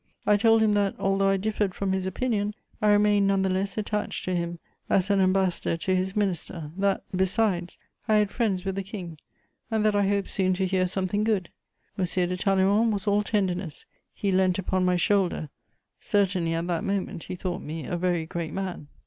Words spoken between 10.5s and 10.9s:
to hear